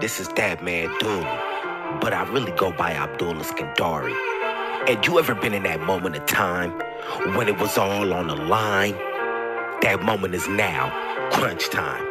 This 0.00 0.18
is 0.18 0.28
that 0.28 0.64
man 0.64 0.88
Doom, 0.98 1.26
but 2.00 2.14
I 2.14 2.26
really 2.32 2.52
go 2.52 2.72
by 2.72 2.92
Abdullah 2.92 3.44
Skandari. 3.44 4.16
And 4.88 5.06
you 5.06 5.18
ever 5.18 5.34
been 5.34 5.52
in 5.52 5.64
that 5.64 5.82
moment 5.82 6.16
of 6.16 6.24
time 6.24 6.70
when 7.36 7.48
it 7.48 7.58
was 7.60 7.76
all 7.76 8.14
on 8.14 8.28
the 8.28 8.34
line? 8.34 8.94
That 9.82 10.02
moment 10.02 10.34
is 10.34 10.48
now, 10.48 10.88
crunch 11.32 11.68
time. 11.68 12.02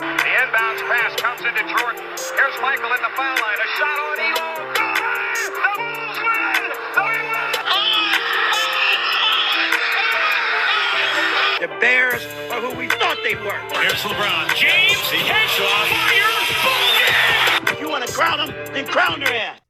The 0.00 0.30
inbounds 0.32 0.80
pass 0.88 1.14
comes 1.20 1.44
into 1.44 1.60
Jordan. 1.76 2.00
Here's 2.08 2.56
Michael 2.62 2.88
in 2.96 3.02
the 3.04 3.12
foul 3.12 3.36
line. 3.36 3.60
A 3.60 3.68
shot 3.76 4.00
on 4.00 4.16
Ehlo. 4.24 4.48
The 5.44 5.60
Bulls 5.76 6.18
win! 6.24 6.72
The 11.60 11.68
The 11.68 11.68
Bears 11.80 12.24
are 13.24 13.28
who 13.28 13.34
they 13.36 13.36
were. 13.44 13.58
Here's 13.82 14.02
LeBron 14.02 14.54
James. 14.56 14.96
Catch 15.26 15.58
fire. 15.58 17.72
If 17.72 17.80
you 17.80 17.88
want 17.88 18.06
to 18.06 18.12
crown 18.12 18.46
them, 18.46 18.54
then 18.72 18.86
crown 18.86 19.18
their 19.20 19.34
ass. 19.34 19.60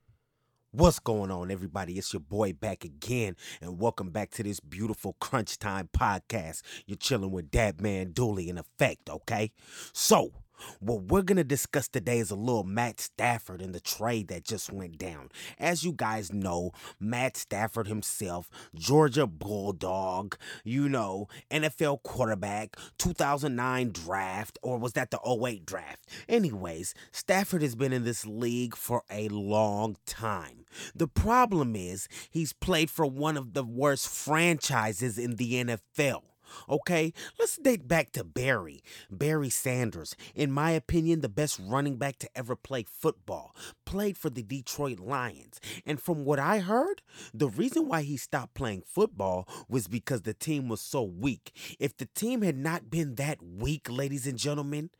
What's 0.72 0.98
going 0.98 1.30
on, 1.30 1.52
everybody? 1.52 1.94
It's 1.94 2.12
your 2.12 2.20
boy 2.20 2.52
back 2.52 2.84
again, 2.84 3.36
and 3.60 3.78
welcome 3.78 4.10
back 4.10 4.32
to 4.32 4.42
this 4.42 4.58
beautiful 4.58 5.14
Crunch 5.20 5.56
Time 5.58 5.88
podcast. 5.96 6.62
You're 6.86 6.96
chilling 6.96 7.30
with 7.30 7.52
Dat 7.52 7.80
Man 7.80 8.10
Dooley 8.10 8.48
in 8.48 8.58
effect, 8.58 9.08
okay? 9.08 9.52
So, 9.92 10.32
what 10.80 11.02
we're 11.04 11.22
going 11.22 11.36
to 11.36 11.44
discuss 11.44 11.88
today 11.88 12.18
is 12.18 12.30
a 12.30 12.36
little 12.36 12.64
Matt 12.64 13.00
Stafford 13.00 13.60
and 13.60 13.74
the 13.74 13.80
trade 13.80 14.28
that 14.28 14.44
just 14.44 14.72
went 14.72 14.98
down. 14.98 15.28
As 15.58 15.84
you 15.84 15.92
guys 15.92 16.32
know, 16.32 16.72
Matt 17.00 17.36
Stafford 17.36 17.86
himself, 17.86 18.50
Georgia 18.74 19.26
Bulldog, 19.26 20.36
you 20.64 20.88
know, 20.88 21.28
NFL 21.50 22.02
quarterback, 22.02 22.76
2009 22.98 23.90
draft, 23.92 24.58
or 24.62 24.78
was 24.78 24.92
that 24.92 25.10
the 25.10 25.20
08 25.24 25.64
draft? 25.66 26.08
Anyways, 26.28 26.94
Stafford 27.12 27.62
has 27.62 27.74
been 27.74 27.92
in 27.92 28.04
this 28.04 28.26
league 28.26 28.76
for 28.76 29.02
a 29.10 29.28
long 29.28 29.96
time. 30.06 30.64
The 30.94 31.08
problem 31.08 31.76
is 31.76 32.08
he's 32.30 32.52
played 32.52 32.90
for 32.90 33.06
one 33.06 33.36
of 33.36 33.54
the 33.54 33.64
worst 33.64 34.08
franchises 34.08 35.18
in 35.18 35.36
the 35.36 35.64
NFL. 35.64 36.22
Okay, 36.68 37.12
let's 37.38 37.56
date 37.56 37.86
back 37.88 38.12
to 38.12 38.24
Barry. 38.24 38.82
Barry 39.10 39.50
Sanders, 39.50 40.16
in 40.34 40.50
my 40.50 40.70
opinion, 40.70 41.20
the 41.20 41.28
best 41.28 41.60
running 41.62 41.96
back 41.96 42.18
to 42.18 42.28
ever 42.36 42.56
play 42.56 42.84
football. 42.84 43.54
Played 43.84 44.16
for 44.16 44.30
the 44.30 44.42
Detroit 44.42 44.98
Lions. 44.98 45.60
And 45.86 46.00
from 46.00 46.24
what 46.24 46.38
I 46.38 46.58
heard, 46.58 47.02
the 47.32 47.48
reason 47.48 47.88
why 47.88 48.02
he 48.02 48.16
stopped 48.16 48.54
playing 48.54 48.82
football 48.86 49.48
was 49.68 49.88
because 49.88 50.22
the 50.22 50.34
team 50.34 50.68
was 50.68 50.80
so 50.80 51.02
weak. 51.02 51.52
If 51.78 51.96
the 51.96 52.06
team 52.06 52.42
had 52.42 52.56
not 52.56 52.90
been 52.90 53.16
that 53.16 53.42
weak, 53.42 53.88
ladies 53.90 54.26
and 54.26 54.38
gentlemen, 54.38 54.90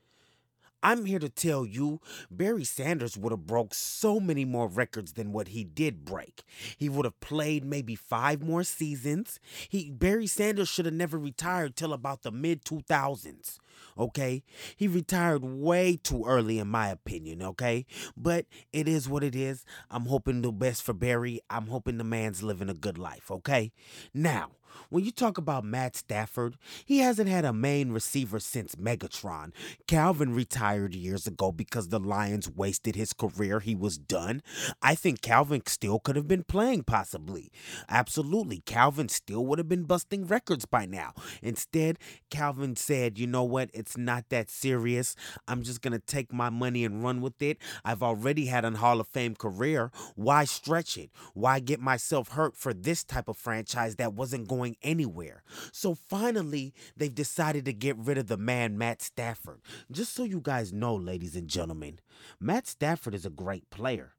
I'm 0.85 1.07
here 1.07 1.19
to 1.19 1.31
tell 1.31 1.65
you 1.65 2.03
Barry 2.31 2.63
Sanders 2.63 3.17
would 3.17 3.33
have 3.33 3.47
broke 3.47 3.73
so 3.73 4.21
many 4.21 4.45
more 4.45 4.69
records 4.69 5.15
than 5.15 5.33
what 5.33 5.49
he 5.49 5.65
did 5.65 6.05
break. 6.05 6.43
He 6.77 6.91
would 6.91 7.07
have 7.07 7.19
played 7.21 7.65
maybe 7.65 7.95
5 7.95 8.43
more 8.43 8.65
seasons. 8.65 9.41
He 9.71 9.91
Barry 9.91 10.27
Sanders 10.27 10.69
should 10.69 10.85
have 10.85 10.95
never 10.95 11.19
retired 11.19 11.75
till 11.75 11.95
about 11.95 12.23
the 12.23 12.31
mid 12.31 12.67
2000s. 12.67 13.59
Okay? 13.99 14.43
He 14.77 14.89
retired 14.89 15.45
way 15.45 15.97
too 15.97 16.25
early 16.27 16.59
in 16.59 16.69
my 16.69 16.89
opinion, 16.89 17.43
okay? 17.43 17.87
But 18.17 18.47
it 18.73 18.89
is 18.89 19.09
what 19.09 19.25
it 19.25 19.35
is. 19.35 19.65
I'm 19.91 20.07
hoping 20.07 20.43
the 20.43 20.53
best 20.53 20.83
for 20.83 20.93
Barry. 20.93 21.41
I'm 21.51 21.67
hoping 21.67 21.99
the 21.99 22.05
man's 22.05 22.43
living 22.43 22.69
a 22.69 22.75
good 22.75 22.99
life, 22.99 23.31
okay? 23.31 23.73
Now, 24.13 24.51
when 24.91 25.05
you 25.05 25.11
talk 25.11 25.39
about 25.39 25.65
Matt 25.65 25.97
Stafford, 25.97 26.57
he 26.85 26.99
hasn't 26.99 27.29
had 27.29 27.45
a 27.45 27.53
main 27.53 27.91
receiver 27.91 28.39
since 28.41 28.75
Megatron. 28.75 29.53
Calvin 29.87 30.35
retired 30.35 30.95
years 30.95 31.27
ago 31.27 31.53
because 31.53 31.89
the 31.89 32.01
Lions 32.01 32.51
wasted 32.51 32.97
his 32.97 33.13
career. 33.13 33.61
He 33.61 33.75
was 33.75 33.99
done. 33.99 34.43
I 34.83 34.95
think 34.95 35.21
Calvin 35.21 35.63
still 35.67 35.99
could 35.99 36.17
have 36.17 36.29
been 36.29 36.45
playing, 36.45 36.85
possibly. 36.85 37.51
Absolutely. 37.89 38.63
Calvin 38.67 39.09
still 39.09 39.45
would 39.47 39.59
have 39.59 39.69
been 39.69 39.85
busting 39.85 40.27
records 40.27 40.65
by 40.65 40.87
now. 40.87 41.13
Instead, 41.43 41.99
Calvin 42.31 42.77
said, 42.77 43.19
you 43.19 43.27
know 43.27 43.45
what? 43.45 43.64
It's 43.73 43.97
not 43.97 44.29
that 44.29 44.51
serious. 44.51 45.17
I'm 45.49 45.63
just 45.63 45.81
going 45.81 45.93
to 45.93 45.99
take 45.99 46.33
my 46.33 46.51
money 46.51 46.85
and 46.85 47.03
run 47.03 47.21
with 47.21 47.41
it. 47.41 47.59
I've 47.85 48.03
already 48.03 48.47
had 48.47 48.65
a 48.65 48.73
Hall 48.73 49.01
of 49.01 49.09
Fame 49.09 49.35
career. 49.35 49.91
Why 50.17 50.45
stretch 50.45 50.99
it? 50.99 51.11
Why 51.33 51.61
get 51.61 51.81
myself 51.81 52.29
hurt 52.31 52.57
for 52.57 52.75
this 52.75 53.05
type 53.05 53.29
of 53.29 53.37
franchise 53.37 53.97
that 53.97 54.15
wasn't 54.15 54.49
going 54.49 54.77
anywhere. 54.83 55.43
So 55.73 55.95
finally, 55.95 56.75
they've 56.97 57.15
decided 57.15 57.65
to 57.67 57.73
get 57.73 57.97
rid 57.97 58.19
of 58.19 58.27
the 58.27 58.37
man, 58.37 58.77
Matt 58.79 59.03
Stafford. 59.03 59.61
Just 59.91 60.15
so 60.15 60.25
you 60.25 60.41
guys 60.41 60.73
know, 60.73 60.95
ladies 60.95 61.37
and 61.37 61.49
gentlemen, 61.49 62.01
Matt 62.41 62.67
Stafford 62.67 63.15
is 63.15 63.27
a 63.27 63.31
great 63.31 63.71
player. 63.71 64.15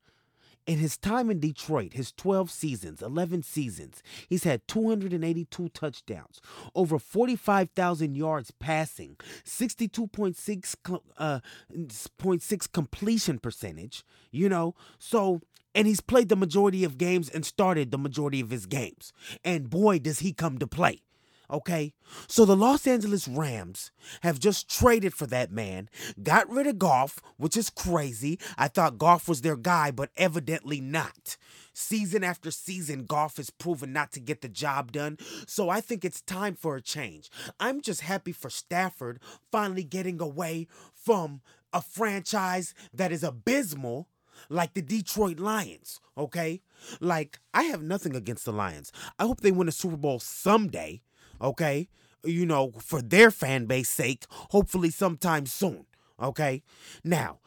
In 0.67 0.79
his 0.79 0.97
time 0.97 1.29
in 1.29 1.39
Detroit, 1.39 1.93
his 1.93 2.11
12 2.11 2.49
seasons, 2.49 3.01
11 3.01 3.43
seasons, 3.43 4.01
he's 4.27 4.45
had 4.45 4.67
282 4.67 5.69
touchdowns, 5.69 6.41
over 6.73 6.97
45,000 6.97 8.15
yards 8.15 8.51
passing, 8.51 9.15
62.6 9.45 10.99
uh, 11.17 11.39
0.6 11.71 12.71
completion 12.71 13.39
percentage, 13.39 14.03
you 14.31 14.49
know. 14.49 14.73
So 14.97 15.41
and 15.75 15.87
he's 15.87 16.01
played 16.01 16.29
the 16.29 16.37
majority 16.37 16.83
of 16.83 16.97
games 16.97 17.29
and 17.29 17.45
started 17.45 17.91
the 17.91 17.97
majority 17.97 18.39
of 18.39 18.49
his 18.49 18.65
games. 18.65 19.11
And 19.43 19.69
boy, 19.69 19.99
does 19.99 20.19
he 20.19 20.31
come 20.31 20.57
to 20.59 20.67
play. 20.67 21.01
Okay? 21.49 21.93
So 22.27 22.45
the 22.45 22.55
Los 22.55 22.87
Angeles 22.87 23.27
Rams 23.27 23.91
have 24.21 24.39
just 24.39 24.69
traded 24.69 25.13
for 25.13 25.25
that 25.27 25.51
man, 25.51 25.89
got 26.21 26.49
rid 26.49 26.67
of 26.67 26.79
Goff, 26.79 27.19
which 27.37 27.57
is 27.57 27.69
crazy. 27.69 28.39
I 28.57 28.67
thought 28.67 28.97
Goff 28.97 29.27
was 29.27 29.41
their 29.41 29.55
guy, 29.55 29.91
but 29.91 30.09
evidently 30.17 30.81
not. 30.81 31.37
Season 31.73 32.23
after 32.23 32.51
season, 32.51 33.05
Goff 33.05 33.37
has 33.37 33.49
proven 33.49 33.91
not 33.91 34.11
to 34.13 34.19
get 34.19 34.41
the 34.41 34.47
job 34.47 34.91
done. 34.91 35.17
So 35.45 35.69
I 35.69 35.81
think 35.81 36.05
it's 36.05 36.21
time 36.21 36.55
for 36.55 36.75
a 36.75 36.81
change. 36.81 37.29
I'm 37.59 37.81
just 37.81 38.01
happy 38.01 38.31
for 38.31 38.49
Stafford 38.49 39.19
finally 39.51 39.83
getting 39.83 40.21
away 40.21 40.67
from 40.93 41.41
a 41.73 41.81
franchise 41.81 42.73
that 42.93 43.11
is 43.11 43.23
abysmal 43.23 44.07
like 44.49 44.73
the 44.73 44.81
Detroit 44.81 45.39
Lions, 45.39 45.99
okay? 46.17 46.61
Like, 46.99 47.39
I 47.53 47.63
have 47.63 47.81
nothing 47.81 48.15
against 48.15 48.45
the 48.45 48.53
Lions. 48.53 48.91
I 49.19 49.23
hope 49.23 49.41
they 49.41 49.51
win 49.51 49.67
a 49.67 49.73
Super 49.73 49.97
Bowl 49.97 50.19
someday, 50.19 51.01
okay? 51.45 51.87
You 52.23 52.45
know, 52.45 52.71
for 52.79 53.01
their 53.01 53.31
fan 53.31 53.65
base 53.65 53.89
sake, 53.89 54.25
hopefully 54.29 54.89
sometime 54.89 55.45
soon, 55.45 55.85
okay? 56.21 56.63
Now, 57.03 57.39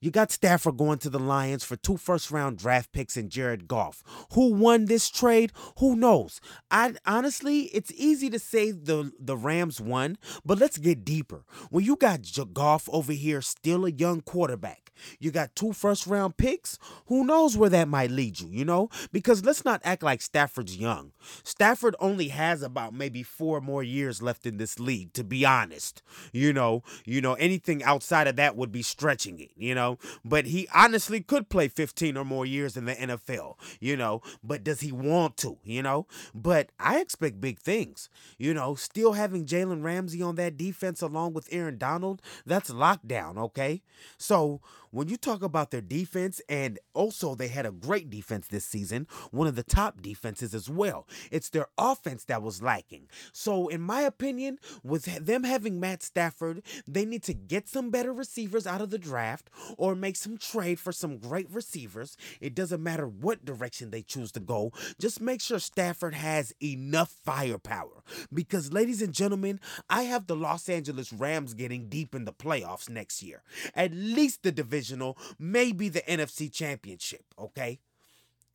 you 0.00 0.10
got 0.10 0.32
Stafford 0.32 0.78
going 0.78 0.98
to 1.00 1.10
the 1.10 1.18
Lions 1.18 1.62
for 1.62 1.76
two 1.76 1.96
first 1.96 2.30
round 2.30 2.58
draft 2.58 2.92
picks 2.92 3.16
and 3.16 3.30
Jared 3.30 3.68
Goff. 3.68 4.02
Who 4.32 4.52
won 4.54 4.86
this 4.86 5.10
trade? 5.10 5.52
Who 5.78 5.94
knows? 5.94 6.40
I 6.70 6.94
honestly, 7.06 7.64
it's 7.74 7.92
easy 7.94 8.30
to 8.30 8.38
say 8.38 8.70
the 8.70 9.12
the 9.18 9.36
Rams 9.36 9.80
won, 9.80 10.16
but 10.44 10.58
let's 10.58 10.78
get 10.78 11.04
deeper. 11.04 11.44
When 11.70 11.84
you 11.84 11.96
got 11.96 12.20
Goff 12.54 12.88
over 12.90 13.12
here, 13.12 13.42
still 13.42 13.84
a 13.84 13.90
young 13.90 14.22
quarterback, 14.22 14.90
you 15.18 15.30
got 15.30 15.54
two 15.54 15.72
first 15.72 16.06
round 16.06 16.36
picks. 16.36 16.78
Who 17.06 17.24
knows 17.24 17.56
where 17.56 17.70
that 17.70 17.88
might 17.88 18.10
lead 18.10 18.40
you, 18.40 18.48
you 18.48 18.64
know? 18.64 18.88
Because 19.12 19.44
let's 19.44 19.64
not 19.64 19.80
act 19.84 20.02
like 20.02 20.22
Stafford's 20.22 20.76
young. 20.76 21.12
Stafford 21.42 21.96
only 22.00 22.28
has 22.28 22.62
about 22.62 22.94
maybe 22.94 23.22
four 23.22 23.60
more 23.60 23.82
years 23.82 24.22
left 24.22 24.46
in 24.46 24.56
this 24.56 24.78
league, 24.78 25.12
to 25.14 25.24
be 25.24 25.44
honest. 25.44 26.02
You 26.32 26.52
know, 26.52 26.82
you 27.04 27.20
know, 27.20 27.34
anything 27.34 27.82
outside 27.84 28.26
of 28.26 28.36
that 28.36 28.56
would 28.56 28.72
be 28.72 28.82
stretching 28.82 29.38
it, 29.38 29.50
you 29.56 29.74
know. 29.74 29.89
But 30.24 30.46
he 30.46 30.68
honestly 30.74 31.20
could 31.20 31.48
play 31.48 31.68
15 31.68 32.16
or 32.16 32.24
more 32.24 32.46
years 32.46 32.76
in 32.76 32.84
the 32.84 32.94
NFL, 32.94 33.56
you 33.80 33.96
know. 33.96 34.22
But 34.42 34.64
does 34.64 34.80
he 34.80 34.92
want 34.92 35.36
to, 35.38 35.58
you 35.64 35.82
know? 35.82 36.06
But 36.34 36.70
I 36.78 37.00
expect 37.00 37.40
big 37.40 37.58
things. 37.58 38.08
You 38.38 38.54
know, 38.54 38.74
still 38.74 39.12
having 39.12 39.46
Jalen 39.46 39.82
Ramsey 39.82 40.22
on 40.22 40.36
that 40.36 40.56
defense 40.56 41.02
along 41.02 41.34
with 41.34 41.48
Aaron 41.50 41.78
Donald, 41.78 42.22
that's 42.46 42.70
lockdown, 42.70 43.36
okay? 43.38 43.82
So 44.18 44.60
when 44.90 45.08
you 45.08 45.16
talk 45.16 45.42
about 45.42 45.70
their 45.70 45.80
defense, 45.80 46.40
and 46.48 46.78
also 46.94 47.34
they 47.34 47.48
had 47.48 47.66
a 47.66 47.70
great 47.70 48.10
defense 48.10 48.48
this 48.48 48.64
season, 48.64 49.06
one 49.30 49.46
of 49.46 49.54
the 49.54 49.62
top 49.62 50.02
defenses 50.02 50.54
as 50.54 50.68
well. 50.68 51.06
It's 51.30 51.48
their 51.48 51.66
offense 51.78 52.24
that 52.24 52.42
was 52.42 52.62
lacking. 52.62 53.08
So, 53.32 53.68
in 53.68 53.80
my 53.80 54.02
opinion, 54.02 54.58
with 54.82 55.04
them 55.24 55.44
having 55.44 55.78
Matt 55.78 56.02
Stafford, 56.02 56.62
they 56.88 57.04
need 57.04 57.22
to 57.24 57.34
get 57.34 57.68
some 57.68 57.90
better 57.90 58.12
receivers 58.12 58.66
out 58.66 58.80
of 58.80 58.90
the 58.90 58.98
draft 58.98 59.48
or 59.80 59.94
make 59.94 60.14
some 60.14 60.36
trade 60.36 60.78
for 60.78 60.92
some 60.92 61.16
great 61.16 61.50
receivers. 61.50 62.14
It 62.38 62.54
doesn't 62.54 62.82
matter 62.82 63.06
what 63.08 63.46
direction 63.46 63.90
they 63.90 64.02
choose 64.02 64.30
to 64.32 64.40
go, 64.40 64.72
just 65.00 65.22
make 65.22 65.40
sure 65.40 65.58
Stafford 65.58 66.12
has 66.14 66.52
enough 66.62 67.10
firepower. 67.24 68.04
Because, 68.32 68.74
ladies 68.74 69.00
and 69.00 69.14
gentlemen, 69.14 69.58
I 69.88 70.02
have 70.02 70.26
the 70.26 70.36
Los 70.36 70.68
Angeles 70.68 71.14
Rams 71.14 71.54
getting 71.54 71.88
deep 71.88 72.14
in 72.14 72.26
the 72.26 72.32
playoffs 72.32 72.90
next 72.90 73.22
year. 73.22 73.42
At 73.74 73.94
least 73.94 74.42
the 74.42 74.52
divisional, 74.52 75.16
maybe 75.38 75.88
the 75.88 76.02
NFC 76.02 76.52
championship, 76.52 77.24
okay? 77.38 77.80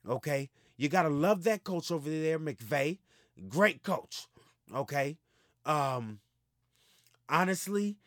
Okay? 0.07 0.51
You 0.77 0.89
got 0.89 1.03
to 1.03 1.09
love 1.09 1.43
that 1.45 1.63
coach 1.63 1.89
over 1.89 2.07
there, 2.07 2.37
McVay. 2.37 2.99
Great 3.49 3.81
coach, 3.81 4.27
okay? 4.73 5.17
Um 5.65 6.19
honestly, 7.27 7.97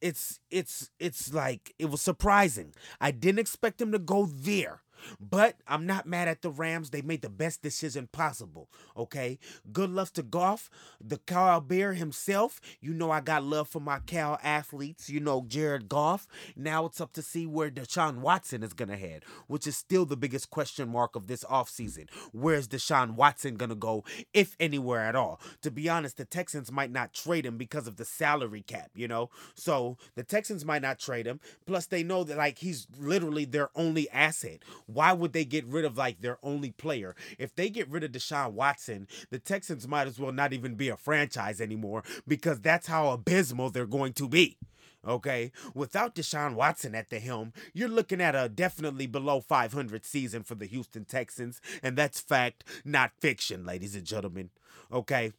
it's 0.00 0.40
it's 0.50 0.90
it's 0.98 1.32
like 1.32 1.74
it 1.78 1.86
was 1.86 2.02
surprising. 2.02 2.74
I 3.00 3.10
didn't 3.10 3.40
expect 3.40 3.80
him 3.80 3.92
to 3.92 3.98
go 3.98 4.26
there. 4.26 4.82
But 5.20 5.56
I'm 5.66 5.86
not 5.86 6.06
mad 6.06 6.28
at 6.28 6.42
the 6.42 6.50
Rams. 6.50 6.90
They 6.90 7.02
made 7.02 7.22
the 7.22 7.30
best 7.30 7.62
decision 7.62 8.08
possible. 8.10 8.68
Okay. 8.96 9.38
Good 9.72 9.90
luck 9.90 10.12
to 10.14 10.22
Goff, 10.22 10.70
the 11.00 11.18
Cal 11.18 11.60
Bear 11.60 11.94
himself. 11.94 12.60
You 12.80 12.92
know 12.92 13.10
I 13.10 13.20
got 13.20 13.44
love 13.44 13.68
for 13.68 13.80
my 13.80 13.98
Cal 14.00 14.38
athletes. 14.42 15.08
You 15.08 15.20
know 15.20 15.44
Jared 15.46 15.88
Goff. 15.88 16.26
Now 16.56 16.86
it's 16.86 17.00
up 17.00 17.12
to 17.14 17.22
see 17.22 17.46
where 17.46 17.70
Deshaun 17.70 18.18
Watson 18.18 18.62
is 18.62 18.72
gonna 18.72 18.96
head, 18.96 19.24
which 19.46 19.66
is 19.66 19.76
still 19.76 20.04
the 20.04 20.16
biggest 20.16 20.50
question 20.50 20.88
mark 20.88 21.16
of 21.16 21.26
this 21.26 21.44
offseason. 21.44 22.08
Where's 22.32 22.68
Deshaun 22.68 23.12
Watson 23.12 23.56
gonna 23.56 23.74
go, 23.74 24.04
if 24.32 24.56
anywhere 24.60 25.00
at 25.00 25.16
all? 25.16 25.40
To 25.62 25.70
be 25.70 25.88
honest, 25.88 26.16
the 26.16 26.24
Texans 26.24 26.70
might 26.70 26.90
not 26.90 27.12
trade 27.12 27.46
him 27.46 27.56
because 27.56 27.86
of 27.86 27.96
the 27.96 28.04
salary 28.04 28.62
cap. 28.62 28.90
You 28.94 29.08
know, 29.08 29.30
so 29.54 29.96
the 30.14 30.24
Texans 30.24 30.64
might 30.64 30.82
not 30.82 30.98
trade 30.98 31.26
him. 31.26 31.40
Plus, 31.66 31.86
they 31.86 32.02
know 32.02 32.24
that 32.24 32.36
like 32.36 32.58
he's 32.58 32.86
literally 32.98 33.44
their 33.44 33.70
only 33.74 34.08
asset 34.10 34.62
why 34.86 35.12
would 35.12 35.32
they 35.32 35.44
get 35.44 35.66
rid 35.66 35.84
of 35.84 35.96
like 35.96 36.20
their 36.20 36.38
only 36.42 36.70
player? 36.70 37.14
If 37.38 37.54
they 37.54 37.68
get 37.68 37.90
rid 37.90 38.04
of 38.04 38.12
Deshaun 38.12 38.52
Watson, 38.52 39.08
the 39.30 39.38
Texans 39.38 39.86
might 39.86 40.06
as 40.06 40.18
well 40.18 40.32
not 40.32 40.52
even 40.52 40.74
be 40.74 40.88
a 40.88 40.96
franchise 40.96 41.60
anymore 41.60 42.02
because 42.26 42.60
that's 42.60 42.86
how 42.86 43.10
abysmal 43.10 43.70
they're 43.70 43.86
going 43.86 44.12
to 44.14 44.28
be. 44.28 44.58
Okay, 45.06 45.52
without 45.72 46.16
Deshaun 46.16 46.54
Watson 46.54 46.96
at 46.96 47.10
the 47.10 47.20
helm, 47.20 47.52
you're 47.72 47.88
looking 47.88 48.20
at 48.20 48.34
a 48.34 48.48
definitely 48.48 49.06
below 49.06 49.40
500 49.40 50.04
season 50.04 50.42
for 50.42 50.56
the 50.56 50.66
Houston 50.66 51.04
Texans, 51.04 51.60
and 51.80 51.96
that's 51.96 52.18
fact, 52.18 52.64
not 52.84 53.12
fiction, 53.20 53.64
ladies 53.64 53.94
and 53.94 54.04
gentlemen. 54.04 54.50
Okay, 54.92 55.32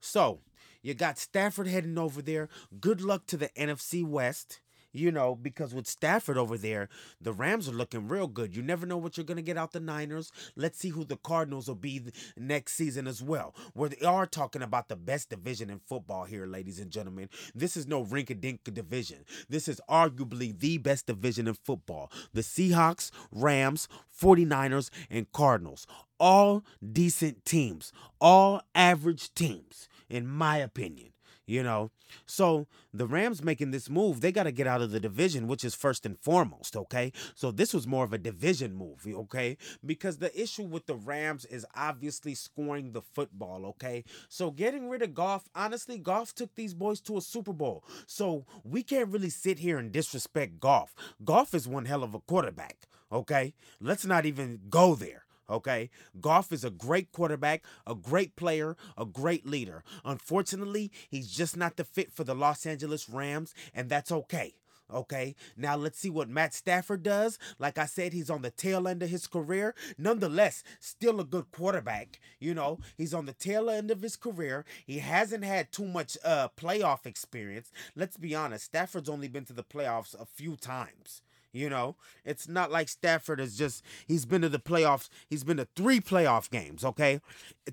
so 0.00 0.40
you 0.82 0.94
got 0.94 1.18
Stafford 1.18 1.68
heading 1.68 1.98
over 1.98 2.20
there. 2.20 2.48
Good 2.80 3.00
luck 3.00 3.26
to 3.26 3.36
the 3.36 3.50
NFC 3.50 4.04
West 4.04 4.60
you 4.92 5.12
know, 5.12 5.34
because 5.34 5.74
with 5.74 5.86
Stafford 5.86 6.36
over 6.36 6.56
there, 6.58 6.88
the 7.20 7.32
Rams 7.32 7.68
are 7.68 7.72
looking 7.72 8.08
real 8.08 8.26
good. 8.26 8.54
You 8.56 8.62
never 8.62 8.86
know 8.86 8.96
what 8.96 9.16
you're 9.16 9.24
going 9.24 9.36
to 9.36 9.42
get 9.42 9.56
out 9.56 9.72
the 9.72 9.80
Niners. 9.80 10.32
Let's 10.56 10.78
see 10.78 10.88
who 10.88 11.04
the 11.04 11.16
Cardinals 11.16 11.68
will 11.68 11.74
be 11.74 12.02
next 12.36 12.74
season 12.74 13.06
as 13.06 13.22
well. 13.22 13.54
Where 13.74 13.88
they 13.88 14.04
are 14.06 14.26
talking 14.26 14.62
about 14.62 14.88
the 14.88 14.96
best 14.96 15.30
division 15.30 15.70
in 15.70 15.80
football 15.80 16.24
here, 16.24 16.46
ladies 16.46 16.80
and 16.80 16.90
gentlemen. 16.90 17.28
This 17.54 17.76
is 17.76 17.86
no 17.86 18.02
rink 18.02 18.30
a 18.30 18.34
dink 18.34 18.64
division. 18.64 19.24
This 19.48 19.68
is 19.68 19.80
arguably 19.88 20.58
the 20.58 20.78
best 20.78 21.06
division 21.06 21.46
in 21.48 21.54
football. 21.54 22.10
The 22.32 22.42
Seahawks, 22.42 23.10
Rams, 23.30 23.88
49ers, 24.20 24.90
and 25.08 25.30
Cardinals. 25.32 25.86
All 26.18 26.64
decent 26.92 27.44
teams, 27.44 27.92
all 28.20 28.60
average 28.74 29.32
teams, 29.34 29.88
in 30.08 30.26
my 30.26 30.58
opinion 30.58 31.10
you 31.50 31.62
know. 31.62 31.90
So 32.26 32.66
the 32.94 33.06
Rams 33.06 33.42
making 33.42 33.72
this 33.72 33.90
move, 33.90 34.20
they 34.20 34.32
got 34.32 34.44
to 34.44 34.52
get 34.52 34.66
out 34.66 34.82
of 34.82 34.90
the 34.90 35.00
division, 35.00 35.48
which 35.48 35.64
is 35.64 35.74
first 35.74 36.06
and 36.06 36.18
foremost, 36.18 36.76
okay? 36.76 37.12
So 37.34 37.50
this 37.50 37.74
was 37.74 37.86
more 37.86 38.04
of 38.04 38.12
a 38.12 38.18
division 38.18 38.74
move, 38.74 39.06
okay? 39.06 39.56
Because 39.84 40.18
the 40.18 40.40
issue 40.40 40.64
with 40.64 40.86
the 40.86 40.94
Rams 40.94 41.44
is 41.46 41.66
obviously 41.74 42.34
scoring 42.34 42.92
the 42.92 43.02
football, 43.02 43.66
okay? 43.66 44.04
So 44.28 44.50
getting 44.50 44.88
rid 44.88 45.02
of 45.02 45.14
Goff, 45.14 45.48
honestly, 45.54 45.98
Goff 45.98 46.34
took 46.34 46.54
these 46.54 46.74
boys 46.74 47.00
to 47.02 47.18
a 47.18 47.20
Super 47.20 47.52
Bowl. 47.52 47.84
So 48.06 48.46
we 48.64 48.82
can't 48.82 49.10
really 49.10 49.30
sit 49.30 49.58
here 49.58 49.78
and 49.78 49.92
disrespect 49.92 50.60
Goff. 50.60 50.94
Goff 51.24 51.54
is 51.54 51.66
one 51.66 51.84
hell 51.84 52.04
of 52.04 52.14
a 52.14 52.20
quarterback, 52.20 52.86
okay? 53.12 53.54
Let's 53.80 54.04
not 54.04 54.24
even 54.26 54.60
go 54.68 54.94
there. 54.94 55.24
Okay. 55.50 55.90
Goff 56.20 56.52
is 56.52 56.64
a 56.64 56.70
great 56.70 57.12
quarterback, 57.12 57.64
a 57.86 57.94
great 57.94 58.36
player, 58.36 58.76
a 58.96 59.04
great 59.04 59.46
leader. 59.46 59.82
Unfortunately, 60.04 60.92
he's 61.08 61.30
just 61.30 61.56
not 61.56 61.76
the 61.76 61.84
fit 61.84 62.12
for 62.12 62.24
the 62.24 62.34
Los 62.34 62.64
Angeles 62.64 63.08
Rams, 63.08 63.52
and 63.74 63.88
that's 63.88 64.12
okay. 64.12 64.54
Okay, 64.92 65.36
now 65.56 65.76
let's 65.76 65.98
see 65.98 66.10
what 66.10 66.28
Matt 66.28 66.52
Stafford 66.52 67.04
does. 67.04 67.38
Like 67.58 67.78
I 67.78 67.86
said, 67.86 68.12
he's 68.12 68.30
on 68.30 68.42
the 68.42 68.50
tail 68.50 68.88
end 68.88 69.02
of 69.02 69.08
his 69.08 69.26
career. 69.26 69.74
Nonetheless, 69.96 70.64
still 70.80 71.20
a 71.20 71.24
good 71.24 71.50
quarterback. 71.52 72.18
You 72.40 72.54
know, 72.54 72.80
he's 72.96 73.14
on 73.14 73.26
the 73.26 73.32
tail 73.32 73.70
end 73.70 73.90
of 73.90 74.02
his 74.02 74.16
career. 74.16 74.64
He 74.84 74.98
hasn't 74.98 75.44
had 75.44 75.70
too 75.70 75.86
much 75.86 76.18
uh 76.24 76.48
playoff 76.56 77.06
experience. 77.06 77.70
Let's 77.94 78.16
be 78.16 78.34
honest, 78.34 78.64
Stafford's 78.64 79.08
only 79.08 79.28
been 79.28 79.44
to 79.44 79.52
the 79.52 79.62
playoffs 79.62 80.20
a 80.20 80.26
few 80.26 80.56
times. 80.56 81.22
You 81.52 81.68
know, 81.68 81.96
it's 82.24 82.48
not 82.48 82.70
like 82.70 82.88
Stafford 82.88 83.40
is 83.40 83.56
just, 83.56 83.82
he's 84.06 84.24
been 84.24 84.42
to 84.42 84.48
the 84.48 84.58
playoffs. 84.58 85.08
He's 85.28 85.42
been 85.42 85.56
to 85.56 85.66
three 85.74 86.00
playoff 86.00 86.48
games, 86.48 86.84
okay? 86.84 87.20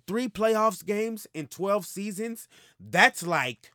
Three 0.08 0.28
playoffs 0.28 0.84
games 0.84 1.28
in 1.34 1.48
12 1.48 1.86
seasons. 1.86 2.48
That's 2.80 3.26
like 3.26 3.72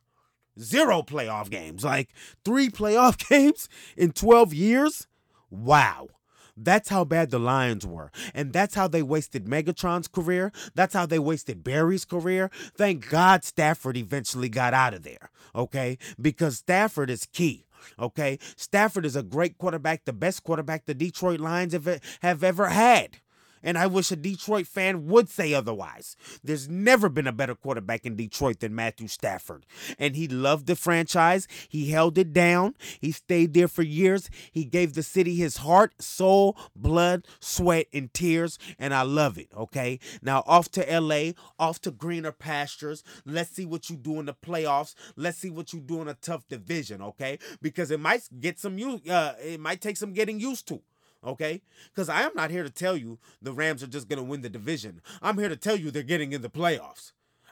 zero 0.59 1.01
playoff 1.03 1.49
games. 1.49 1.85
Like 1.85 2.09
three 2.43 2.69
playoff 2.69 3.29
games 3.29 3.69
in 3.95 4.11
12 4.11 4.53
years. 4.53 5.07
Wow. 5.49 6.09
That's 6.55 6.89
how 6.89 7.03
bad 7.03 7.31
the 7.31 7.39
Lions 7.39 7.85
were. 7.85 8.11
And 8.33 8.53
that's 8.53 8.75
how 8.75 8.87
they 8.87 9.01
wasted 9.01 9.45
Megatron's 9.45 10.07
career. 10.07 10.51
That's 10.75 10.93
how 10.93 11.05
they 11.05 11.17
wasted 11.17 11.63
Barry's 11.63 12.05
career. 12.05 12.51
Thank 12.75 13.09
God 13.09 13.43
Stafford 13.43 13.97
eventually 13.97 14.49
got 14.49 14.73
out 14.73 14.93
of 14.93 15.03
there, 15.03 15.31
okay? 15.55 15.97
Because 16.21 16.57
Stafford 16.57 17.09
is 17.09 17.25
key. 17.25 17.65
Okay, 17.99 18.39
Stafford 18.55 19.05
is 19.05 19.15
a 19.15 19.23
great 19.23 19.57
quarterback, 19.57 20.05
the 20.05 20.13
best 20.13 20.43
quarterback 20.43 20.85
the 20.85 20.93
Detroit 20.93 21.39
Lions 21.39 21.73
have, 21.73 22.01
have 22.21 22.43
ever 22.43 22.69
had 22.69 23.17
and 23.63 23.77
I 23.77 23.87
wish 23.87 24.11
a 24.11 24.15
Detroit 24.15 24.67
fan 24.67 25.07
would 25.07 25.29
say 25.29 25.53
otherwise. 25.53 26.15
There's 26.43 26.67
never 26.67 27.09
been 27.09 27.27
a 27.27 27.31
better 27.31 27.55
quarterback 27.55 28.05
in 28.05 28.15
Detroit 28.15 28.59
than 28.59 28.75
Matthew 28.75 29.07
Stafford. 29.07 29.65
And 29.97 30.15
he 30.15 30.27
loved 30.27 30.67
the 30.67 30.75
franchise. 30.75 31.47
He 31.69 31.91
held 31.91 32.17
it 32.17 32.33
down. 32.33 32.75
He 32.99 33.11
stayed 33.11 33.53
there 33.53 33.67
for 33.67 33.83
years. 33.83 34.29
He 34.51 34.65
gave 34.65 34.93
the 34.93 35.03
city 35.03 35.35
his 35.35 35.57
heart, 35.57 36.01
soul, 36.01 36.57
blood, 36.75 37.25
sweat, 37.39 37.87
and 37.93 38.13
tears. 38.13 38.59
And 38.77 38.93
I 38.93 39.03
love 39.03 39.37
it. 39.37 39.49
Okay. 39.55 39.99
Now 40.21 40.43
off 40.45 40.69
to 40.71 40.99
LA, 40.99 41.31
off 41.57 41.79
to 41.81 41.91
greener 41.91 42.31
pastures. 42.31 43.03
Let's 43.25 43.51
see 43.51 43.65
what 43.65 43.89
you 43.89 43.95
do 43.95 44.19
in 44.19 44.25
the 44.25 44.33
playoffs. 44.33 44.95
Let's 45.15 45.37
see 45.37 45.49
what 45.49 45.73
you 45.73 45.79
do 45.79 46.01
in 46.01 46.07
a 46.07 46.13
tough 46.15 46.47
division. 46.47 47.01
Okay. 47.01 47.39
Because 47.61 47.91
it 47.91 47.99
might 47.99 48.27
get 48.39 48.59
some 48.59 48.77
uh 49.09 49.33
it 49.41 49.59
might 49.59 49.81
take 49.81 49.97
some 49.97 50.13
getting 50.13 50.39
used 50.39 50.67
to 50.67 50.81
okay? 51.23 51.61
Because 51.93 52.09
I 52.09 52.21
am 52.21 52.31
not 52.35 52.51
here 52.51 52.63
to 52.63 52.69
tell 52.69 52.97
you 52.97 53.19
the 53.41 53.53
Rams 53.53 53.83
are 53.83 53.87
just 53.87 54.07
going 54.07 54.17
to 54.17 54.23
win 54.23 54.41
the 54.41 54.49
division. 54.49 55.01
I'm 55.21 55.37
here 55.37 55.49
to 55.49 55.55
tell 55.55 55.75
you 55.75 55.91
they're 55.91 56.03
getting 56.03 56.33
in 56.33 56.41
the 56.41 56.49
playoffs. 56.49 57.11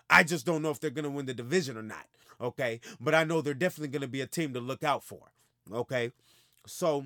I 0.09 0.23
just 0.23 0.45
don't 0.45 0.61
know 0.61 0.71
if 0.71 0.79
they're 0.79 0.89
going 0.89 1.05
to 1.05 1.09
win 1.09 1.25
the 1.25 1.33
division 1.33 1.77
or 1.77 1.83
not, 1.83 2.05
okay? 2.39 2.81
But 2.99 3.15
I 3.15 3.23
know 3.23 3.41
they're 3.41 3.53
definitely 3.53 3.89
going 3.89 4.01
to 4.01 4.07
be 4.07 4.21
a 4.21 4.27
team 4.27 4.53
to 4.53 4.59
look 4.59 4.83
out 4.83 5.03
for, 5.03 5.31
okay? 5.71 6.11
So 6.65 7.05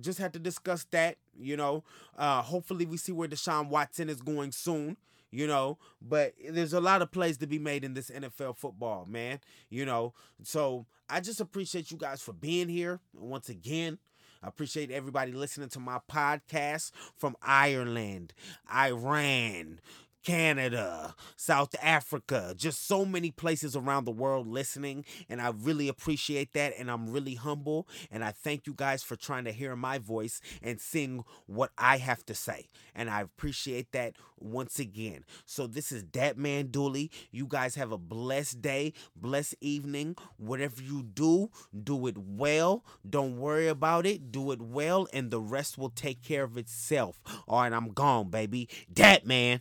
just 0.00 0.18
had 0.18 0.32
to 0.34 0.38
discuss 0.38 0.84
that, 0.90 1.16
you 1.36 1.56
know. 1.56 1.82
Uh, 2.16 2.42
hopefully, 2.42 2.86
we 2.86 2.96
see 2.96 3.12
where 3.12 3.28
Deshaun 3.28 3.68
Watson 3.68 4.08
is 4.08 4.20
going 4.20 4.52
soon 4.52 4.96
you 5.34 5.48
know 5.48 5.76
but 6.00 6.32
there's 6.48 6.72
a 6.72 6.80
lot 6.80 7.02
of 7.02 7.10
plays 7.10 7.36
to 7.38 7.46
be 7.46 7.58
made 7.58 7.84
in 7.84 7.92
this 7.92 8.08
NFL 8.08 8.56
football 8.56 9.04
man 9.04 9.40
you 9.68 9.84
know 9.84 10.14
so 10.44 10.86
I 11.10 11.20
just 11.20 11.40
appreciate 11.40 11.90
you 11.90 11.96
guys 11.96 12.22
for 12.22 12.32
being 12.32 12.68
here 12.68 13.00
once 13.12 13.48
again 13.48 13.98
I 14.44 14.48
appreciate 14.48 14.90
everybody 14.90 15.32
listening 15.32 15.70
to 15.70 15.80
my 15.80 16.00
podcast 16.10 16.90
from 17.16 17.34
Ireland, 17.40 18.34
Iran, 18.70 19.80
Canada, 20.24 21.14
South 21.36 21.74
Africa, 21.82 22.54
just 22.56 22.86
so 22.86 23.04
many 23.04 23.30
places 23.30 23.76
around 23.76 24.04
the 24.04 24.10
world 24.10 24.46
listening. 24.46 25.04
And 25.28 25.40
I 25.40 25.50
really 25.50 25.88
appreciate 25.88 26.54
that. 26.54 26.72
And 26.78 26.90
I'm 26.90 27.10
really 27.10 27.34
humble. 27.34 27.86
And 28.10 28.24
I 28.24 28.32
thank 28.32 28.66
you 28.66 28.74
guys 28.74 29.02
for 29.02 29.16
trying 29.16 29.44
to 29.44 29.52
hear 29.52 29.76
my 29.76 29.98
voice 29.98 30.40
and 30.62 30.80
sing 30.80 31.24
what 31.46 31.70
I 31.78 31.98
have 31.98 32.24
to 32.26 32.34
say. 32.34 32.68
And 32.94 33.10
I 33.10 33.20
appreciate 33.20 33.92
that 33.92 34.16
once 34.38 34.78
again. 34.78 35.24
So 35.44 35.66
this 35.66 35.92
is 35.92 36.02
Dat 36.02 36.38
Man 36.38 36.68
Dooley. 36.68 37.10
You 37.30 37.46
guys 37.46 37.74
have 37.74 37.92
a 37.92 37.98
blessed 37.98 38.62
day, 38.62 38.94
blessed 39.14 39.56
evening. 39.60 40.16
Whatever 40.36 40.82
you 40.82 41.02
do, 41.02 41.50
do 41.82 42.06
it 42.06 42.16
well. 42.18 42.84
Don't 43.08 43.38
worry 43.38 43.68
about 43.68 44.06
it. 44.06 44.32
Do 44.32 44.52
it 44.52 44.62
well. 44.62 45.06
And 45.12 45.30
the 45.30 45.40
rest 45.40 45.76
will 45.76 45.90
take 45.90 46.22
care 46.22 46.44
of 46.44 46.56
itself. 46.56 47.20
All 47.46 47.60
right, 47.62 47.72
I'm 47.72 47.92
gone, 47.92 48.30
baby. 48.30 48.68
Dat 48.92 49.26
Man. 49.26 49.60